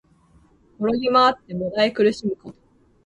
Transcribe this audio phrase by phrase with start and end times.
[0.79, 2.57] 転げまわって悶え苦しむこと。